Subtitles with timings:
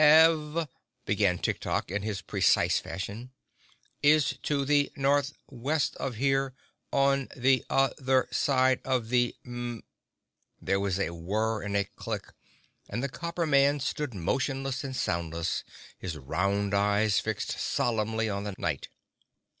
[0.03, 0.67] "Ev,"
[1.05, 3.29] began Tik Tok in his precise fashion,
[4.01, 6.55] "is to the north west of here
[6.91, 9.83] on the oth er side of the im—"
[10.59, 12.33] There was a whirr and a click
[12.89, 15.63] and the copper man stood motionless and soundless,
[15.99, 18.87] his round eyes fixed solemnly on the Knight.